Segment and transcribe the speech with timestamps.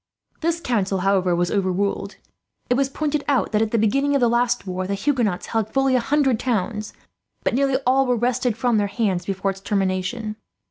[0.39, 2.15] "This council, however, was overruled.
[2.71, 5.69] It was pointed out that, at the beginning of the last war, the Huguenots held
[5.71, 6.91] fully a hundred towns,
[7.43, 10.37] but nearly all were wrested from their hands before its termination.